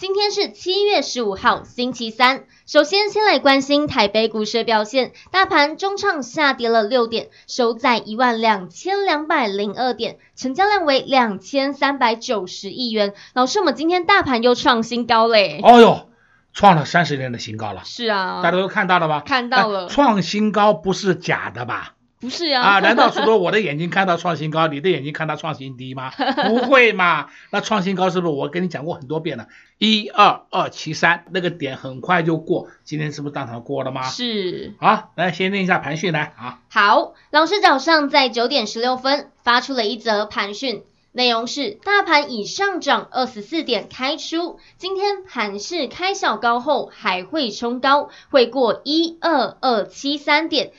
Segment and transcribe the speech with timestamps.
[0.00, 2.44] 今天是七月十五号，星期三。
[2.64, 13.12] 首先，先来关心台北股市表现，大盘中场下跌了六点，收在一万两千两百零二点，成交量为两千三百九十亿元。
[13.34, 15.60] 老师，我们今天大盘又创新高嘞！
[15.62, 16.08] 哦哟，
[16.54, 17.82] 创了三十年的新高了。
[17.84, 19.20] 是啊，大家都看到了吧？
[19.26, 21.92] 看到了，创新高不是假的吧？
[22.20, 26.10] 不是呀，啊，难道是说我的眼睛看到创新高，你的眼睛看到创新低吗？
[26.46, 27.28] 不会嘛？
[27.50, 29.48] 那创新高是不是我跟你讲过很多遍了？
[29.78, 34.02] 一二二七三那个点很快就过，今天是不是当场过了吗？
[34.02, 34.74] 是。
[34.78, 36.60] 好，来先念一下盘讯来啊。
[36.68, 50.72] 好，老师早上在九点十六分发出了一则盘讯，内容是大盘已上涨二十四点开出，今天盘势开小高后还会冲高，会过一二二七三点。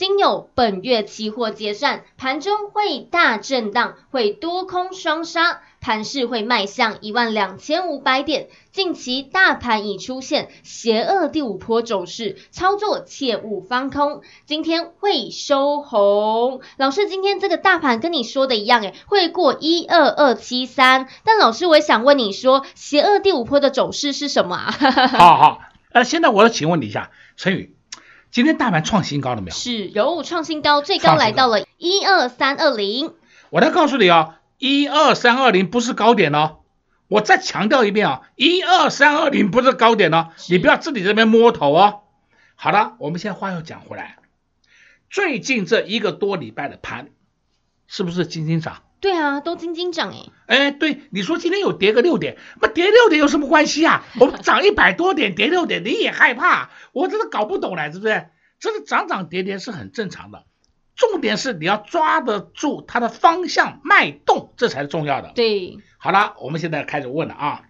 [0.00, 8.48] 今有本月期货结算，盘中会大震荡，会多空双杀，盘势会迈向一万两千五百点。
[8.72, 14.22] 近期大盘已出现邪恶第五波走势，操作切勿放空。
[14.46, 21.08] 今天会收红，老师，今天这个大盘跟你说的一样，诶，会过一二二七三。
[21.24, 24.70] 但老师，我也想问你说，邪恶第五波的走势是什么啊？
[25.12, 25.60] 好好，
[25.92, 27.76] 呃，现在我要请问你一下，陈宇。
[28.30, 29.54] 今天大盘创新高了没有？
[29.56, 33.12] 是有创新高，最高来到了一二三二零。
[33.50, 36.58] 我再告诉你啊，一二三二零不是高点哦。
[37.08, 42.02] 我再强调一遍啊，一二三二零不是高点哦，你不要自己这边摸头哦。
[42.54, 44.18] 好了，我们现在话又讲回来，
[45.10, 47.08] 最近这一个多礼拜的盘，
[47.88, 48.82] 是不是轻轻涨？
[49.00, 50.30] 对啊，都轻轻涨诶。
[50.46, 54.04] 哎，对，你说今天有跌个六点，那跌六点有什么关系啊？
[54.20, 56.70] 我们涨一百多点，跌六点你也害怕？
[56.92, 58.26] 我真的搞不懂了，是不是？
[58.58, 60.44] 这个涨涨跌跌是很正常的，
[60.94, 65.32] 重点是你要抓得住它的方向脉动，这才是重要的。
[65.34, 67.62] 对，好了，我们现在开始问了啊。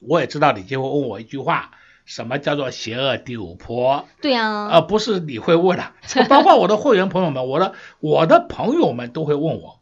[0.00, 1.70] 我也知道你就会问我一句话，
[2.04, 4.06] 什么叫做邪恶第五波？
[4.20, 5.92] 对啊，而不是你会问的，
[6.28, 9.77] 包括我的会员朋友们，我的我的朋友们都会问我。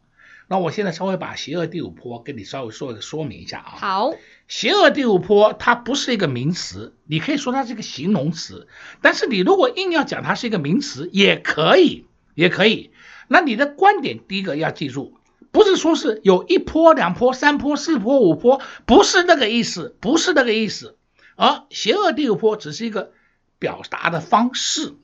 [0.49, 3.75] 那我现在稍微把邪恶第五波跟你稍微说说明一下啊。
[3.77, 4.13] 好，
[4.47, 8.67] 邪恶第五波它不是一个名词，你可以说它是一个形容词，
[9.01, 12.91] 但是你如果硬要讲它是一个名词，也可以，也可以。
[13.27, 15.17] 那你的观点第一个要记住，
[15.51, 20.95] 不是说是有一波、两波、三波、四波、五波，不是那个意思，不是那个意思。
[21.35, 23.11] 而邪恶第五波只是一个
[23.59, 24.95] 表达的方式。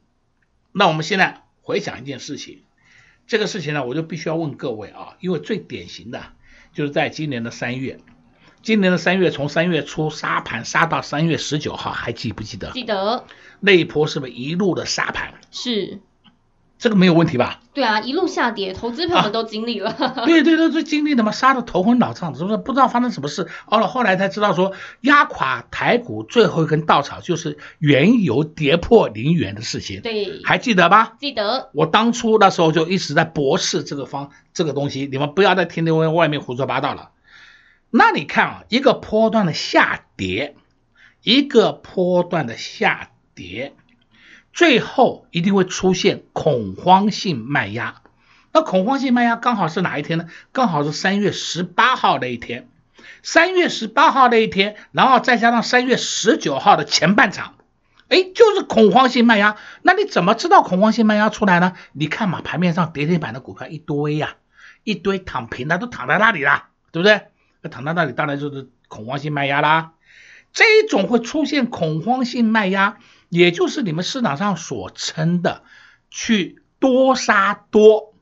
[0.72, 2.64] 那我们现在回想一件事情。
[3.28, 6.22] 这个事情呢，我就必须要问各位啊，因为最典型的
[6.74, 8.00] 就是在今年的三月，
[8.62, 12.72] 今年的三月从三月初杀盘杀到三月十九号，还记不记得？
[12.72, 13.26] 记得。
[13.60, 15.34] 那一波是不是一路的杀盘？
[15.52, 16.02] 是。
[16.84, 17.62] 这个没有问题吧？
[17.74, 19.90] 对啊，一路下跌，投资朋友们都经历了。
[19.98, 22.58] 啊、对对对，都经历了嘛，杀得头昏脑胀，是不是？
[22.58, 23.48] 不知道发生什么事。
[23.68, 30.02] 哦了，后来才知道说，压垮台股最后一根稻草就是原油跌破零元的事情。
[30.02, 31.14] 对，还记得吧？
[31.22, 31.70] 记得。
[31.74, 37.12] 我当初那时候就一直在驳斥这个方这个东西，你们不要再听那外面胡说八道了。
[37.92, 40.58] 那你看啊，一个波段的下跌，
[41.24, 43.74] 一个波段的下跌。
[44.54, 48.02] 最后一定会出现恐慌性卖压，
[48.54, 50.28] 那恐慌性卖压刚好是哪一天呢？
[50.52, 52.70] 刚好是三月十八号那一天，
[53.24, 57.56] 三月十八号那一天，然后再加上三月十九号的前半场，
[58.10, 59.56] 哎，就是恐慌性卖压。
[59.82, 61.74] 那你怎么知道恐慌性卖压出来呢？
[61.92, 64.36] 你看嘛，盘面上跌停板的股票一堆呀，
[64.84, 67.22] 一堆躺平的都躺在那里了，对不对？
[67.72, 69.93] 躺在那里当然就是恐慌性卖压啦。
[70.54, 73.00] 这种会出现恐慌性卖压。
[73.30, 75.64] 也就是你们市场上所称的
[76.12, 78.14] 去多杀多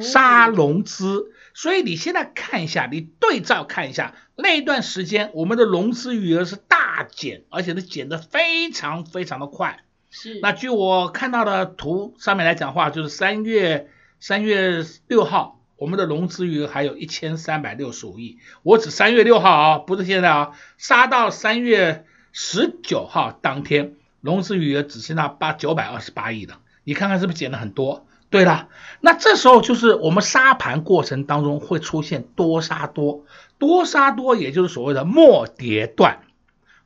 [0.00, 9.84] 杀融资，所以你现在看一下，你对照看一下那一段时间，我们的融资余额是大减，而且是减得非常非常的快。
[10.10, 10.40] 是。
[10.42, 13.88] 那据我看到的图上面来讲话，就是三月
[14.18, 18.38] 三月六号，我们的融资余额还有一千三百六十五亿。
[18.62, 23.94] 我指三月六号啊，不是现在啊，杀到三月十九号当天。
[24.22, 28.06] 融资余额只剩下八九百二十八亿了，你看看是不是减了很多？
[28.28, 28.68] 对了，
[29.00, 33.24] 那这时候就是我们杀盘过程当中会出现多杀多，
[33.58, 36.22] 多杀多也就是所谓的末跌段，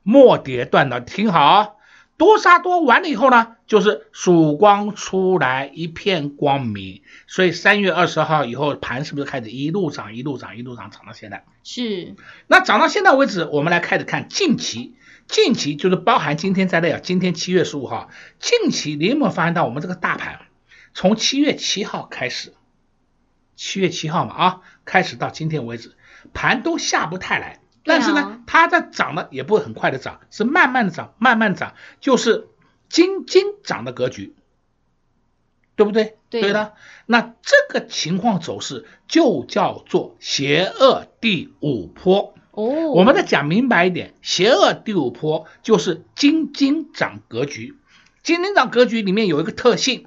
[0.02, 1.78] 末跌段的听好，
[2.20, 11.46] 多杀多完了以后呢，就是曙光出来一片光明，所以三月二十号以后盘是不是开始一路涨一路涨一路涨涨到现在？
[11.64, 12.14] 是。
[12.46, 14.96] 那涨到现在为止，我们来开始看近期，
[15.28, 20.40] 近期就是包含今天在内啊，今天七月十五号，近期你有没有发现到我们这个大盘？
[20.92, 22.52] 从七月七号开始，
[23.56, 25.96] 七月七号嘛啊，开始到今天为止，
[26.34, 32.48] 盘都下不太来，但是呢，它在涨呢也不会很快的涨，是慢慢的涨，慢慢涨，就是
[32.88, 34.34] 金金涨的格局，
[35.76, 36.16] 对不对？
[36.28, 36.74] 对，对的。
[37.06, 42.90] 那这个情况走势就叫做邪恶第五波哦。
[42.92, 47.76] 我们再讲明白一点，邪恶第五波就是金金涨格局，
[48.22, 50.06] 金金涨格局里面有一个特性。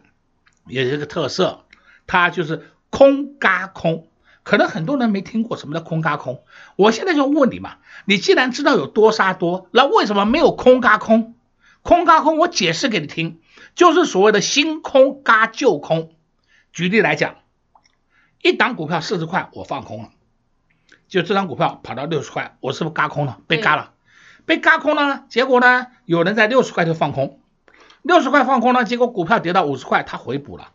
[0.65, 1.65] 也是一个特色，
[2.07, 4.07] 它就是空嘎空，
[4.43, 6.43] 可能很多人没听过什么叫空嘎空。
[6.75, 11.35] 我现在就问你嘛，你既然知道有多杀多，那为什么没有空嘎空？
[11.81, 13.41] 空嘎空，我解释给你听，
[13.75, 16.11] 就是所谓的新空嘎旧空。
[16.71, 17.35] 举例来讲，
[18.41, 20.09] 一档股票四十块，我放空了，
[21.07, 23.37] 就这张股票跑到六十块，我是不是嘎空了？
[23.47, 23.91] 被嘎了，
[24.45, 27.39] 被嘎空了，结果呢，有人在六十块就放空。
[28.01, 30.71] 六十块放空了，结果股票跌到五十块，他回补了，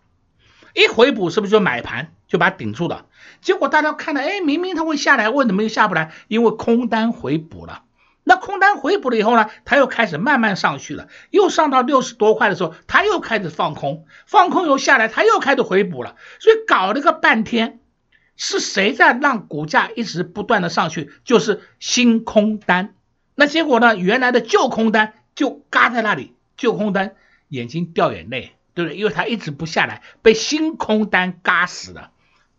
[0.78, 3.06] 一回补是不是就买盘就把它顶住了？
[3.40, 6.12] 结果大家看了，哎，明明它会下来，为什么又下不来？
[6.28, 7.82] 因为空单回补了。
[8.22, 16.14] 那空单回补了以后呢，它又开始慢慢上去了，又上到六十多块的时候，它又开始放空，放空又下来，它又开始回补了。
[16.38, 17.80] 所以搞了个半天，
[18.36, 21.10] 是谁在让股价一直不断的上去？
[21.24, 22.94] 就是新空单。
[23.34, 26.34] 那结果呢，原来的旧空单就嘎在那里。
[26.56, 27.14] 旧空单
[27.48, 28.96] 眼睛掉眼泪，对不对？
[28.96, 32.12] 因为它一直不下来，被新空单嘎死了。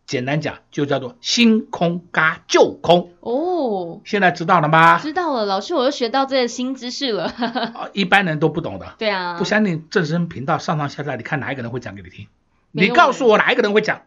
[0.05, 3.13] 简单讲，就叫做新空嘎旧空。
[3.21, 4.99] 哦，现在知道了吗？
[4.99, 7.33] 知道了，老师，我又学到这个新知识了。
[7.93, 8.95] 一般人都不懂的。
[8.97, 9.37] 对啊。
[9.37, 12.27] 不相信正声频道上上下下，你看哪一个人会讲给你听？
[12.73, 14.01] 你告诉我哪一个人会讲，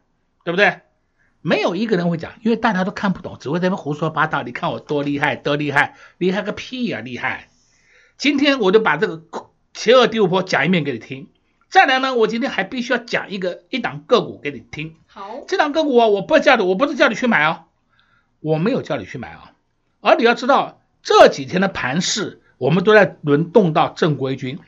[0.45, 0.81] 对不对？
[1.41, 4.43] 没有一个人会讲，因为大家都看不懂，只会在那胡说八道。
[4.43, 7.49] 你看我多厉害，多厉害，厉害个屁呀，厉害！
[8.19, 9.23] 今天我就把这个。
[9.75, 11.29] 邪恶第五波讲一遍给你听，
[11.73, 14.95] 再来呢，我今天还必须要讲一个一档个股给你听。
[15.07, 17.65] 好，这档个股啊，我不叫你，我不是叫你去买啊，
[18.41, 19.53] 我没有叫你去买啊，
[20.03, 24.59] 而你要知道这几天的盘势，我们都在轮动到正规军，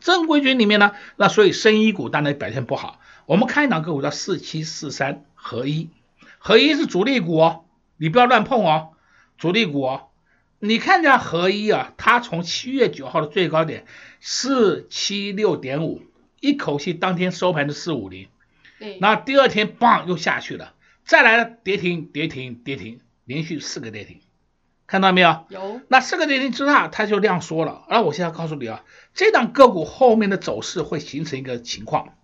[0.00, 3.00] 正规军里面呢，那所以深一股当然表现不好。
[3.26, 5.90] 我们看一档个股叫四七四三合一，
[6.38, 7.64] 合一是主力股哦，
[7.98, 8.92] 你不要乱碰哦，
[9.36, 10.04] 主力股哦。
[10.58, 13.84] 你看一下合一啊，它从七月九号的最高点
[14.20, 16.00] 四七六点五，
[16.40, 18.28] 一口气当天收盘的四五零，
[18.78, 24.20] 对，那第二天棒又下去了，再来了跌停跌停跌停，连续四个跌停，
[24.86, 25.44] 看到没有？
[25.50, 25.80] 有。
[25.88, 27.84] 那四个跌停之后，它就量缩了。
[27.88, 28.84] 而我现在告诉你啊，
[29.14, 32.14] 这档个股后面的走势会形成一个情况，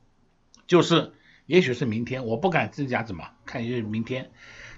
[0.67, 1.13] 就是
[1.47, 4.31] 也许是明天，我不敢自己讲怎么看，也许明天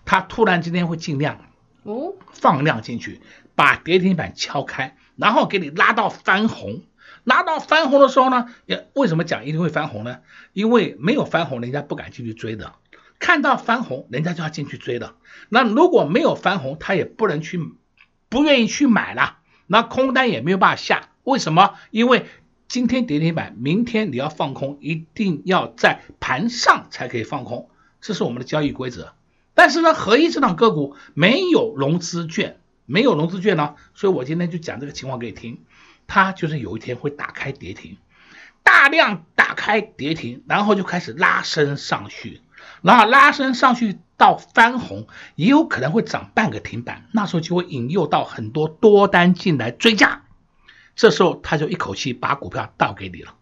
[0.05, 1.41] 它突然今天会进量，
[1.84, 3.20] 哦，放量进去。
[3.55, 6.82] 把跌停板敲开，然后给你拉到翻红，
[7.28, 10.20] 拿到翻红的时候呢，也为什么讲一定会翻红呢？
[10.54, 12.72] 因为没有翻红，人家不敢进去追的；
[13.19, 15.14] 看到翻红，人家就要进去追的。
[15.50, 17.60] 那如果没有翻红，他也不能去，
[18.31, 21.10] 不愿意去买了，那空单也没有办法下。
[21.22, 21.74] 为什么？
[21.91, 22.24] 因为
[22.67, 27.69] 今天跌停板，明天你要放空，一定要在盘上才可以放空，
[28.00, 29.12] 这是我们的交易规则。
[29.53, 32.58] 但是呢，合一这档个股没有融资券。
[32.91, 35.60] 没有融资券呢，所以我今天就讲这个情况给你听。
[36.08, 37.98] 它就是有一天会打开跌停，
[38.65, 42.41] 大量打开跌停，然后就开始拉升上去，
[42.82, 50.22] 然后拉升上去到翻红，也有可能会涨半个停板，那时候就会引诱到很多多单进来追价，
[50.96, 53.34] 这时候他就一口气把股票倒给你了，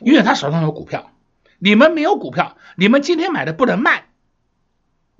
[0.00, 1.10] 因为他手上有股票，
[1.58, 4.04] 你们没有股票，你们今天买的不能卖。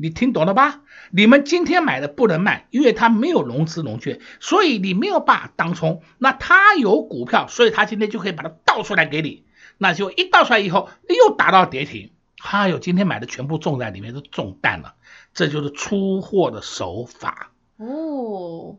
[0.03, 0.81] 你听懂了吧？
[1.13, 6.03] 你们今天买的不能卖，因为它没有融资融券，所以你没有办法当冲。
[6.19, 9.45] 那他有股票，所以他今天就可以把它倒出来给你。
[9.79, 12.11] 那就一倒出来以后，又打到跌停。
[12.41, 14.95] 还有今天买的全部中在里面，都中弹了。
[15.35, 18.79] 这就是出货的手法哦。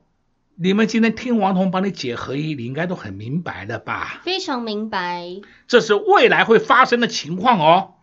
[0.56, 4.20] 你们今天听王彤帮你解合一，你应该都很明白的吧？
[4.25, 5.39] 非常明白。
[5.70, 7.94] 这是未来会发生的情况哦。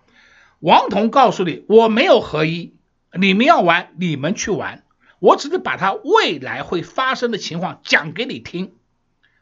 [0.61, 2.75] 王彤告诉你，我没有合一。
[3.19, 4.83] 你们要玩，你们去玩，
[5.19, 8.75] 我只是把它未来会发生的情况讲给你听。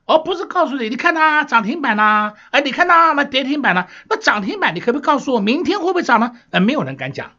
[0.06, 3.88] 而不是告诉你，你看它涨停板呐，哎，你看它那跌停板呢？
[4.08, 6.32] 那涨停板你可不可以告诉我明天会不会涨呢？
[6.48, 7.32] 呃，没有人敢讲。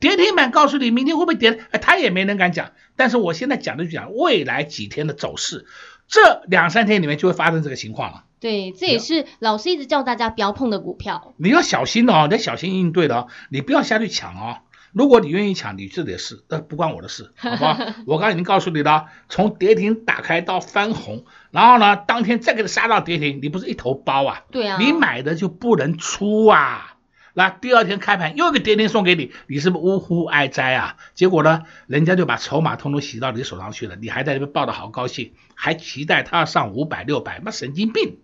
[0.00, 2.72] 跌停板告诉你明天会不会跌，哎，他也没人敢讲。
[2.96, 5.66] 但是我现在讲的就讲未来几天的走势，
[6.08, 8.24] 这两三天里面就会发生这个情况了。
[8.40, 11.32] 对，这也是老师一直叫大家不要碰的股票。
[11.36, 14.58] 你要小心哦，你要小心应对的哦，你不要下去抢哦。
[14.96, 17.96] 如果你愿意抢，你自己的事，那不关我的事， 好吧？
[18.06, 24.44] 我刚才已经告诉你了，从跌停打开到翻红，然后呢，当天再给它杀到跌停，你不是一头包啊？
[24.50, 26.96] 对啊，你买的就不能出啊。
[27.34, 30.96] 那第二天开盘又一个跌停送给你，你是不是呜呼哀哉啊？
[31.12, 38.16] 结果呢，人家就把筹码通通洗到你手上去了，你还在那边抱得好高兴，还期待它要上五百六百，那神经病，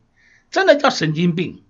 [0.50, 1.64] 真的叫神经病。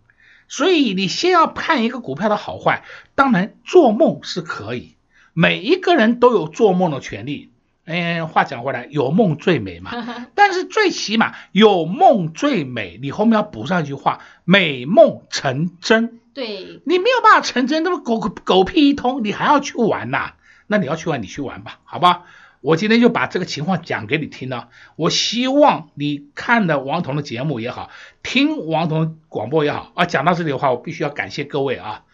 [0.53, 4.97] 所以你先要判一个股票的好坏，当然做梦是可以，
[5.33, 7.51] 每一个人都有做梦的权利。
[7.87, 9.93] 哎，话讲回来，有梦最美嘛。
[10.37, 16.21] 但是最起码有梦最美，你后面要补上一句话：美梦成真。
[16.35, 20.37] 对，你没有办法成真，那么狗狗屁一通，你还要去玩呐、啊？
[20.67, 22.25] 那你要去玩，你去玩吧，好吧？
[22.63, 24.71] 我今天就把这个情况讲给你听了。
[24.95, 27.91] 我希望你看的王彤的节目也好，
[28.23, 30.07] 听王彤广播也好啊。
[30.07, 32.05] 讲到这里的话，我必须要感谢各位啊，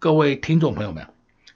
[0.00, 1.06] 各位听众朋友们。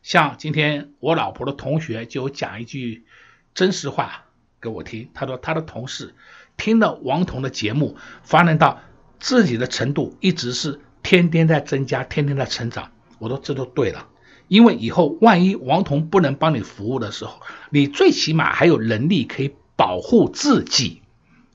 [0.03, 3.05] 像今天我老婆的同学就讲一句
[3.53, 4.26] 真实话
[4.61, 6.15] 给我听，他说他的同事
[6.57, 8.81] 听了王彤的节目，发展到
[9.19, 12.93] 自己的程度一直是天天在增加，天天在成长。
[13.19, 14.07] 我说这都对了。
[14.49, 21.03] 因为以后万一王彤不能帮你服务的时候，你最起码还有能力可以保护自己，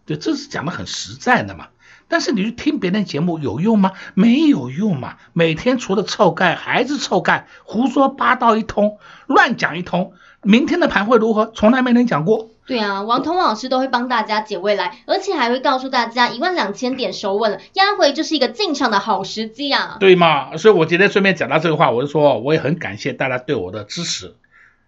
[0.06, 1.70] 对，这是讲的很实在的嘛。
[2.12, 3.94] 但是你去听别人节目有用吗？
[4.14, 5.16] 没有用嘛。
[5.32, 10.14] 每天除了臭盖还是臭盖，胡说八道一通，乱讲一通。
[10.44, 11.52] 明天的盘会如何？
[11.56, 12.50] 从来没人讲过。
[12.66, 19.98] 对啊，王彤老师都会帮大家解未来，而且还会告诉大家一万两千点守稳了，压回就是一个进场的好时机啊。
[20.00, 20.58] 对嘛？
[20.58, 24.36] 所以我今天顺便讲到这个话，我就说我也很感谢大家对我的支持。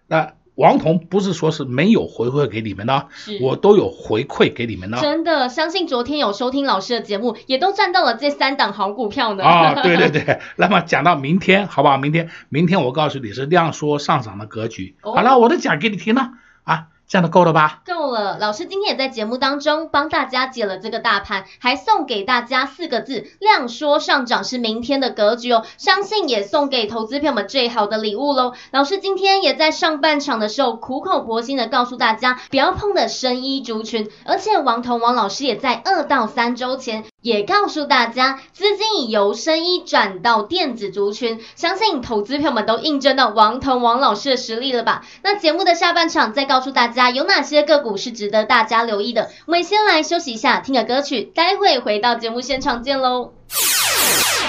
[0.06, 0.34] 那。
[0.54, 3.08] 王彤不是说是没有回馈给你们的，
[3.40, 5.00] 我都有回馈给你们的。
[5.00, 9.44] 真的，相信昨天有收听老师的节目，也都赚到了这三档好股票呢。
[9.44, 10.38] 啊，对对对。
[10.56, 11.96] 那么讲到明天，好不好？
[11.98, 14.96] 明天，明天我告诉你是量缩上涨的格局。
[15.02, 16.30] 哦、好了，我都讲给你听了
[16.62, 16.86] 啊。
[17.06, 17.82] 这样的够了吧？
[17.86, 25.64] 够了，老师今天也在节目当中帮大家解了这个大盘，还送给大家四个字：量说上涨是明天的格局哦。
[25.76, 28.54] 相信也送给投资朋友们最好的礼物喽。
[28.72, 37.04] 老师今天也在上半场的时候苦口婆心的告诉大家不要碰的生医族群，而且王彤王老师也在二到三周前。
[37.24, 45.02] 也告诉大家，资金已由生意转到电子族群，相信投资票们都印证到王腾王老师的实力了吧？
[45.22, 49.30] 那节目的下半场再告诉大家有哪些个股是值得大家留意的。
[49.46, 53.32] 我们先来休息一下，听个歌曲，待会回到节目现场见喽。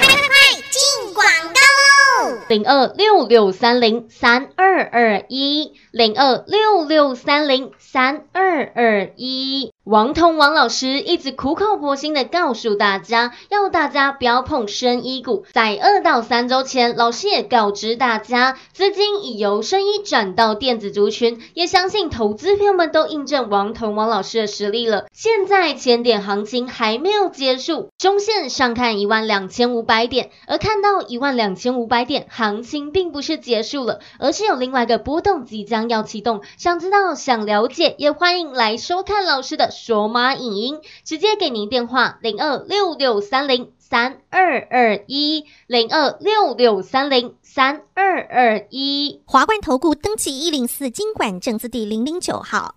[0.02, 0.36] 快快快，
[0.70, 2.38] 进广告喽！
[2.50, 9.72] 零二六六三零三二二一，零二六六三零三二二一。
[9.86, 15.46] 王彤王老师一直苦口婆心的告诉大家，要大家不要碰生医股。
[15.54, 25.06] 在二到三周前，老师也告知大家，资金已由生医转到电子族群，也相信投资朋友们都印证王彤王老师的实力了。
[25.14, 36.42] 现在千点行情还没有结束，中线上看一万两千五百点，而看到一万两千五百点，行情并不是结束了，而是有另外一个波动即将要启动。
[36.58, 39.70] 想知道、想了解，也欢迎来收看老师的。
[39.72, 52.76] 索马影音直接给您电话零二六六三零三二二一零二六六三零三二二一华冠投顾登记一零四经管证字第零零九号，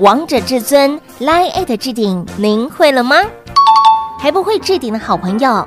[0.00, 3.16] 王者至尊 Line@ 置顶，您会了吗？
[4.18, 5.66] 还不会置顶的好朋友，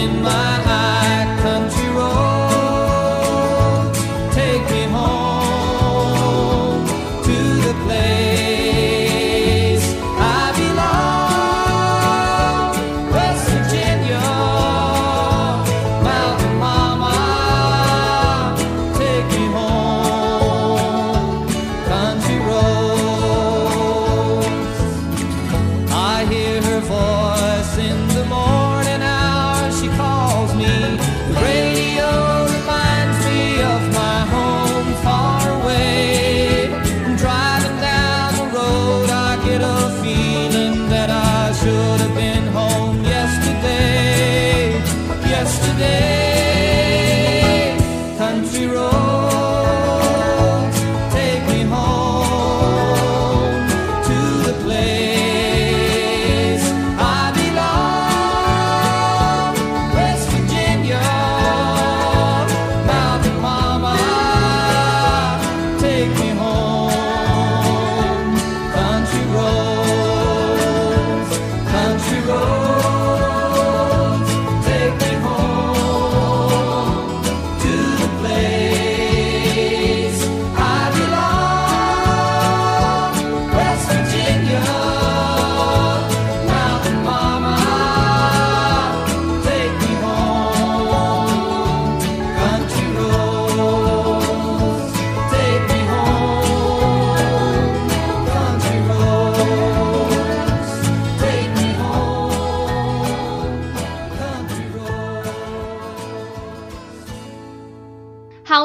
[0.00, 1.39] in my eye,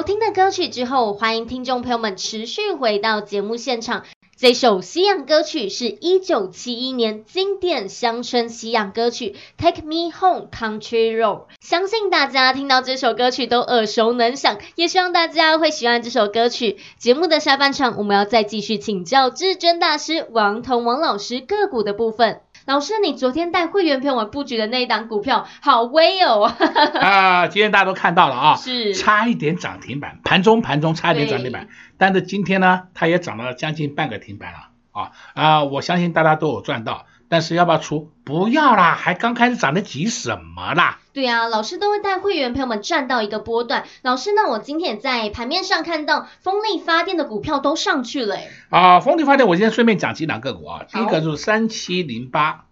[0.06, 4.06] 听的歌曲之后，欢迎听众朋友们持续回到节目现场。
[4.38, 16.78] 这首西洋歌曲是一九七一年经典乡村西洋歌曲《Take Me Home Country Road》，相信大家听到这首歌曲都耳熟能详，也希望大家会喜欢这首歌曲。
[17.00, 22.42] 节目的下半场，我们要再继续请教至尊大师王彤王老师个股的部分。
[22.66, 26.46] 老师，你昨天带会员朋友们布局的那一档股票好威哦！
[27.00, 31.68] 啊，今天大家都看到了啊，是差一点涨停板，盘中盘中差一点涨停板，
[32.00, 34.58] 但是今天呢，它也涨了将近半个停板了
[34.92, 35.64] 啊啊！
[35.64, 38.12] 我相信大家都有赚到，但是要不要出？
[38.24, 40.98] 不要啦，还刚开始涨得急什么啦？
[41.16, 43.86] 对啊，老师都会带会员朋友们赚到一个波段。
[44.02, 48.38] 老师呢，我今天也在盘面上看到风力发电的股票都上去了。
[48.70, 50.86] 啊，风力发电，我今天顺便讲几档个股啊。
[50.92, 52.66] 第一个就是三七零八，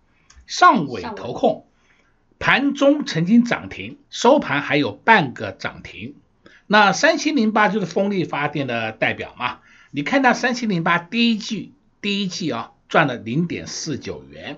[0.45, 1.65] 上尾投控，
[2.38, 6.15] 盘中曾经涨停，收盘还有半个涨停。
[6.67, 9.60] 那三七零八就是风力发电的代表嘛？
[9.91, 14.58] 你看到三七零八第一季第一季啊赚了零点四九元，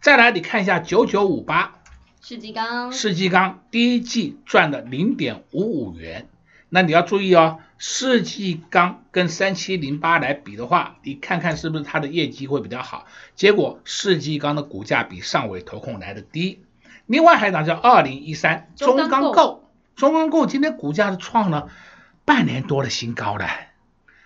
[0.00, 1.74] 再来你看一下九九五八。
[2.24, 6.28] 世纪钢，世纪钢第一季赚了零点五五元，
[6.68, 13.06] 那你要注意哦，世纪钢跟三七零八来比的话，你看看是不是它的业绩会比较好？
[13.34, 16.62] 结果世纪钢的股价比上尾投控来的低。
[17.06, 21.70] 另外还有一档叫二零一三中钢构，中钢构今天股价是创了
[22.24, 23.48] 半年多的新高了。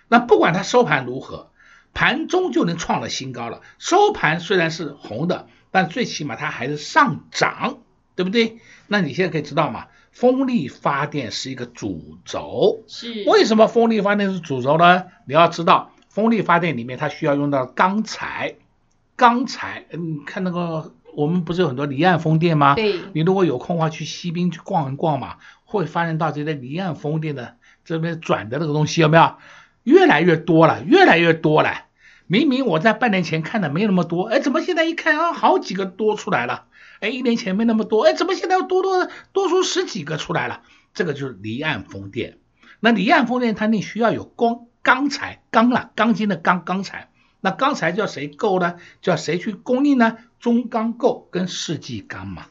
[0.07, 1.49] 那不管它收盘如何，
[1.95, 3.63] 盘中就能创了新高了。
[3.79, 7.79] 收盘虽然是红的，但最起码它还是上涨。
[8.17, 8.57] 对不对？
[8.87, 9.85] 那你现在可以知道嘛？
[10.11, 15.05] 风力发电是一个主轴，是为什么风力发电是主轴呢？
[15.27, 18.55] 你要知道，风力发电里面它需要用到钢材，
[19.15, 22.73] 钢材，嗯看那个我们不是有很多离岸风电吗？
[22.73, 29.35] 对，你如果有空的话去西滨去逛一逛嘛，会发现到这些离岸风电的这边转的那个东西有没有？
[29.83, 31.83] 越来越多了，越来越多了。
[32.25, 36.65] 明明我在半年前看的没那么多，哎，怎么现在一看啊，好几个多出来了？
[36.99, 40.61] 哎，一年前没那么多，哎，怎么现在又多多多出十几个出来了？
[40.93, 42.39] 这个就是离岸风电。
[42.79, 47.09] 那离岸风电它那需要有钢钢材，钢了，钢筋的钢钢材。
[47.39, 48.75] 那钢材叫谁购呢？
[49.01, 50.17] 叫谁去供应呢？
[50.39, 52.47] 中钢构跟世纪钢嘛。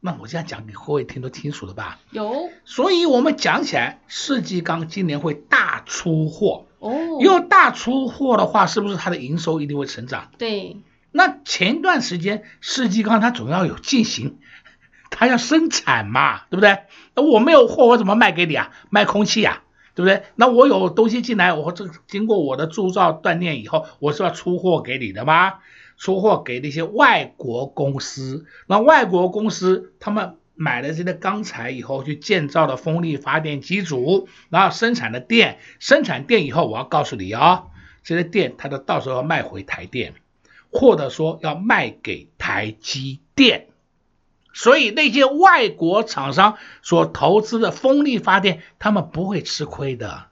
[0.00, 1.98] 那我这样讲，你各位听都清楚了吧？
[2.12, 2.50] 有。
[2.64, 6.66] 所以我们讲起来，世纪钢今年会大出货。
[6.78, 7.18] 哦。
[7.20, 10.30] 又大出货的话，是不是它的营收一定会成长？
[10.38, 10.76] 对。
[11.10, 14.38] 那前段时间世纪钢它总要有进行，
[15.10, 16.78] 它要生产嘛，对不对？
[17.14, 18.70] 那我没有货，我怎么卖给你啊？
[18.90, 19.66] 卖空气呀、啊？
[19.94, 20.22] 对不对？
[20.36, 25.54] 那我有东西进来，我这经过我的铸造锻炼以后，我是要出货给你的吗？
[25.96, 37.66] 出货给那些外国公司，那外国公司他们买了这些钢材以后，去建造了风力发电机组，然后生产的电，生产电以后，我要告诉你啊、哦，
[38.04, 40.14] 这些电它都到时候要卖回台电，
[40.70, 43.68] 或者说要卖给台积电。
[44.52, 50.26] 所以那些外国厂商所投资的风力发电，他们不会吃亏的。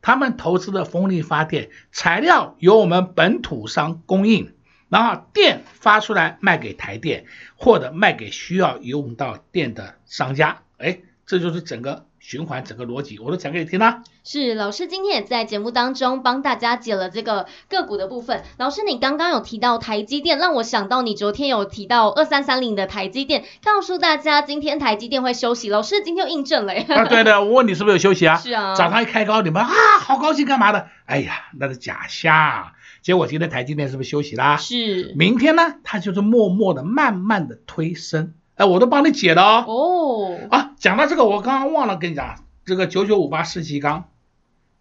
[0.00, 4.54] 他们投资的风力发电材料由我们本土商供应，
[4.88, 10.62] 然后电发出来卖给台电，或者卖给需要用到电的商家。
[10.78, 12.07] 哎，这就是整个。
[12.28, 14.02] 循环整个逻辑，我都讲给你听啦。
[14.22, 18.42] 是老师今天也在节目当中帮大家解了这个个股的部分。
[18.58, 25.70] 老师，你刚刚有提到台积电，让我想到你昨天有提到二三三零的台积电，告诉大家今天台积电会休息。
[25.70, 26.74] 老师今天又印证了。
[26.74, 28.36] 啊，对的，我问你是不是有休息啊？
[28.44, 28.74] 是啊。
[28.74, 30.86] 早上一开高，你们啊，好高兴干嘛的？
[31.06, 32.72] 哎呀，那是假象。
[33.00, 34.58] 结果今天台积电是不是休息啦？
[34.58, 35.14] 是。
[35.16, 38.34] 明天呢，它就是默默的、慢慢的推升。
[38.58, 39.64] 哎，我都帮你解了哦。
[39.66, 40.48] 哦。
[40.50, 44.10] 啊，讲到这个，我刚刚忘了跟你讲，这个九九五八世纪钢。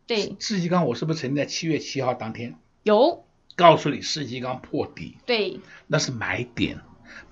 [0.08, 0.36] 对。
[0.40, 3.24] 世纪钢，我是不是曾经在七月七号当天有
[3.56, 5.18] 告诉你世纪钢破底？
[5.28, 5.60] 对。
[5.86, 6.80] 那是买点，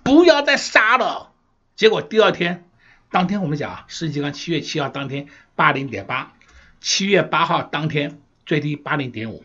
[0.03, 1.31] 不要再杀了。
[1.75, 2.63] 结果第二天，
[3.09, 6.33] 当天我们讲啊，世纪钢七月七号当天八零点八，
[6.79, 9.43] 七月八号当天最低八零点五，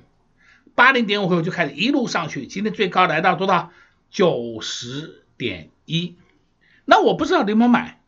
[0.75, 3.71] 八零点五后就开始一路上去，今天最高来到多少？
[4.11, 6.17] 九十点一。
[6.91, 8.01] 那我不知道你有没有买，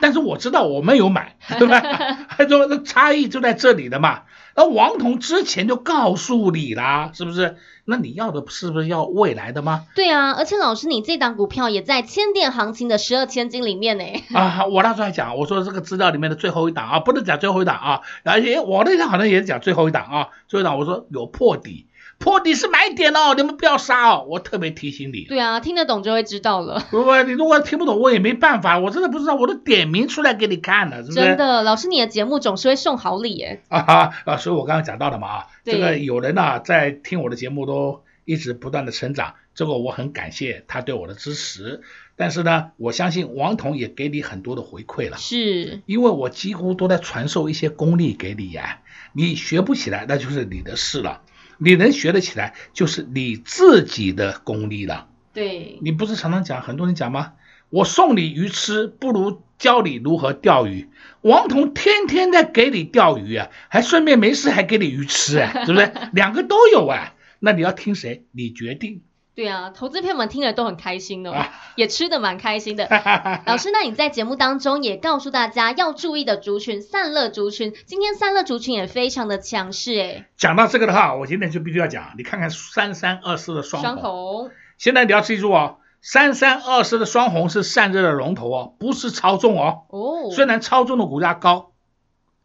[0.00, 1.80] 但是我知道我没有买，对吧？
[2.28, 4.22] 还说那差异就在这里的嘛。
[4.56, 7.56] 那王彤之前就告诉你啦，是不是？
[7.84, 9.84] 那你要的是不是要未来的吗？
[9.94, 14.04] 对啊，而且老师，你这档股票也在千点行情的十二千金里面呢。
[14.34, 21.86] 啊，我那时候还讲，我说这个资料里面的最后一档啊，不能讲最后一档啊，而且我那天好像也是讲最后一档啊，最后一档我说有破底。
[22.24, 25.26] 破底是买点哦，你们不要杀哦，我特别提醒你。
[25.28, 26.82] 对啊，听得懂就会知道了。
[26.90, 31.16] 不不，你如果听不懂，我也没办法，我真的不知道，我都点名出来给你看了，是不是？
[31.20, 33.60] 真的，老师你的节目总是会送好礼耶。
[33.68, 41.82] 啊哈啊，所以我刚刚讲到了嘛啊，这个有人呢在听我的节目都一直不断的成长，这个我很感谢他对我的支持。
[42.16, 48.80] 但是呢，我相信王彤也给你很多的回馈了，是因为我几乎都在传授一些功力给你呀，
[49.12, 51.20] 你学不起来那就是你的事了。
[51.58, 55.08] 你能学得起来，就是你自己的功力了。
[55.32, 57.32] 对，你不是常常讲，很多人讲吗？
[57.70, 60.88] 我送你鱼吃，不如教你如何钓鱼。
[61.22, 65.92] 王彤天天在给你钓鱼啊，还顺便没事还给你鱼吃啊，对不对？
[66.12, 68.24] 两个都有啊，那你要听谁？
[68.30, 69.02] 你决定。
[69.34, 71.44] 对啊，投资朋友们听了都很开心的，哦，
[71.74, 72.88] 也吃的蛮开心的。
[73.46, 80.26] 老师，那你在节目当中也告诉大家要注意的族群，散热族群，今天散热族群也非常的强势诶。
[80.36, 83.92] 讲到这个的话，我今天就必须要讲，你看看三三二四的双红。
[83.92, 84.50] 双红。
[84.78, 89.86] 现在你要记住哦，三三二四的双红是散热的龙头哦，不是超重哦。
[89.88, 90.30] 哦。
[90.30, 91.72] 虽然超重的股价高，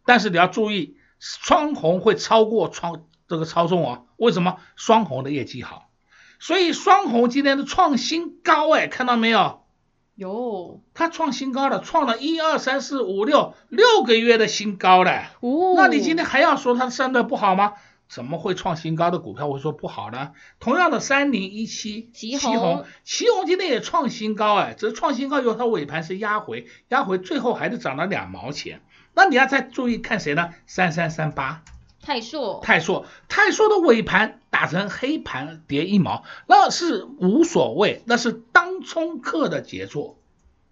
[0.05, 2.97] 但是你要注意，双红会超过超
[3.27, 4.05] 这个超重哦。
[4.17, 4.57] 为什么？
[4.75, 5.88] 双红的业绩好。
[6.39, 9.61] 所以双红今天的创新高哎，看到没有？
[10.15, 15.31] 有，它创新高了，创了一二三四五六六个月的新高了。
[15.39, 17.73] 哦，那你今天还要说它散热不好吗？
[18.09, 20.31] 怎么会创新高的股票会说不好呢？
[20.59, 28.81] 同样的三零一七，奇红，奇红今天也创新高哎，只是创新高以后它尾盘是压回，压回最后还是涨了两毛钱。
[29.13, 30.49] 那你要再注意看谁呢？
[30.65, 31.63] 三三三八。
[32.01, 40.17] 泰硕，泰硕，泰硕的尾盘打成黑盘跌一毛，那是无所谓，那是当冲客的杰作。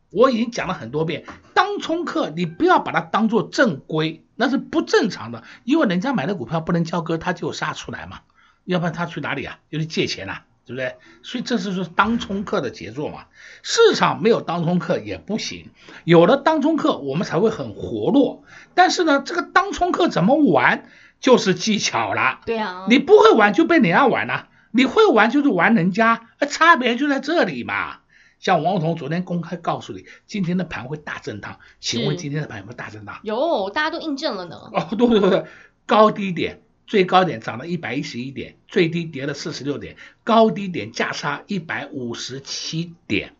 [0.10, 8.22] 我已经讲了很多遍，当冲客你不要把它当做正规，那是不正常的，因为人家买的股票不能交割，他就杀出来嘛，
[8.64, 9.60] 要不然他去哪里啊？
[9.70, 10.96] 就去借钱啊，对不对？
[11.24, 13.26] 所以这是说当冲客的杰作嘛。
[13.64, 15.72] 市场没有当冲客也不行，
[16.04, 18.44] 有了当冲客我们才会很活络。
[18.76, 20.86] 但是呢，这个当冲客怎么玩？
[21.20, 28.02] 就是技巧啦，对啊，你不会玩就被人家玩了，你会玩就是玩人家，差别就在这里嘛。
[28.38, 33.18] 像王彤昨天公开告诉你，今天的盘会大震荡，请问今天的盘有没有大震荡？
[33.24, 34.58] 有，大家都印证了呢。
[34.72, 35.46] 哦，对对对，
[35.88, 43.36] 高低点，最高点涨了一百一十一点，最低跌了四十六点，高低点价差一百五十七点，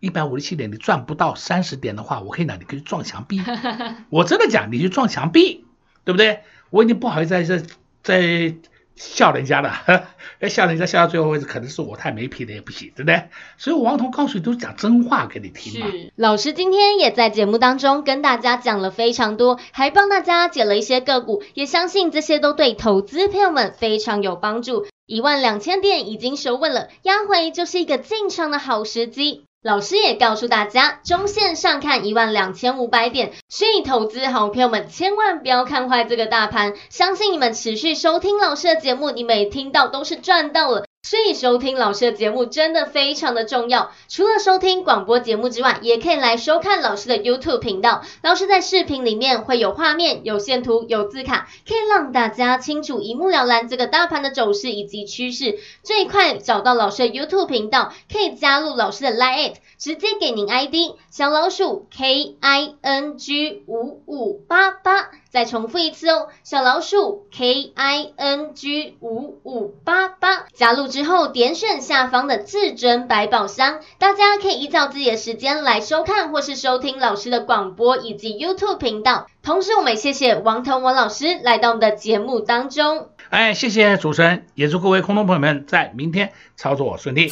[0.00, 3.40] 一百五十七点你赚不到三十点的话，我可以拿你可以撞墙壁。
[4.10, 5.64] 我真的讲，你去撞墙壁，
[6.04, 6.40] 对不对？
[6.70, 7.66] 我已经不好意思在在
[8.02, 8.56] 在。
[8.96, 9.70] 笑人家了，
[10.40, 13.28] 哎，笑人家笑到最后为止，可能是我太没品了也不行，对不对？
[13.58, 15.86] 所以王彤告诉你都是讲真话给你听嘛。
[16.16, 24.86] 老师今天也在节目当中跟大家讲了非常多，还帮大家解了一些个股，也相信这些都对投资朋友们非常有帮助。
[25.06, 29.45] 一万两千点已经收稳了，压回就是一个进场的好时机。
[29.66, 36.74] 老师也告诉大家，中线上看一万两千五百点，所以投资好朋友们千万不要看坏这个大盘。
[36.88, 40.85] 相信你们持续收听老师的节目，你每听到都是赚到了。
[41.06, 43.92] 所以收听老师的节目真的非常的重要。
[44.08, 48.02] 除了收听广播节目之外，也可以来收看老师的 YouTube 频道。
[48.24, 55.60] 老师在视频里面会有画面、有线图、有字卡，可以让大家清楚一目了然这个大盘的走势以及趋势。
[55.84, 65.12] 最快找到老师的 YouTube 频道，可以加入老师的 Line，直接给您 ID 小老鼠 K I N G 五五八八。
[65.36, 79.26] 再重复一次哦，小老鼠 K I N G 五五八八，加入之后点选下方的至尊百宝箱，大家可以依照自己的时间来收看或是收听老师的广播以及 YouTube 频道。
[79.42, 83.10] 同时，我们也谢谢王腾文老师来到我们的节目当中。
[83.28, 87.30] 哎，谢谢主持人，也祝各位空中朋友们在明天操作顺利。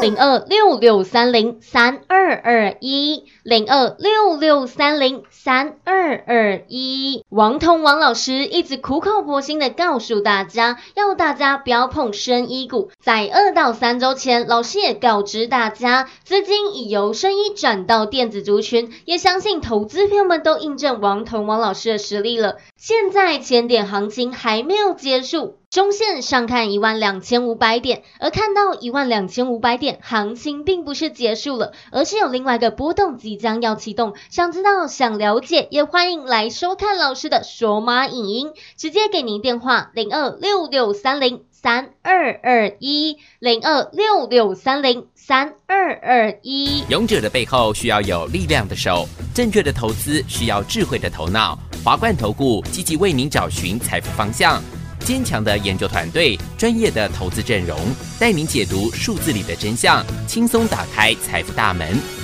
[0.00, 7.22] 零二六六三零三二二一，零二六六三零三二二一。
[7.28, 12.88] 王彤王老师一直苦口婆心的告诉大家，要大家不要碰生医股。
[13.02, 22.56] 在二到三周前，老师也告知大家，资金已由生一转到电子族群，也相信投资朋友们都印证王彤王老师的实力了。
[22.78, 25.58] 现在千点行情还没有结束。
[25.70, 34.14] 中线上看一万两千五百点，而看到一万两千五百点，行情并不是结束了，而是有另外一个波动即将要启动。
[34.30, 46.84] 想知道、想了解，也欢迎来收看老师的说码影音，直接给您电话零二六六三零三二二一零二六六三零三二二一。
[46.88, 51.58] 勇者的背后需要有力量的手，正确的投资需要智慧的头脑。
[51.84, 54.62] 华冠投顾积极为您找寻财富方向。
[55.00, 57.76] 坚强的研究团队，专业的投资阵容，
[58.18, 62.23] 带您解读数字里的真相，轻松打开财富大门。